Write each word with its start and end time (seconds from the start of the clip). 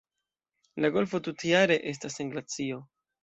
La 0.85 0.89
golfo 0.95 1.19
tutjare 1.27 1.77
estas 1.93 2.17
sen 2.21 2.35
glacio. 2.37 2.81